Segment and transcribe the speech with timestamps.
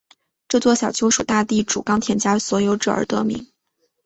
[0.47, 3.45] 这座小丘属大地主冈田家所有而得名。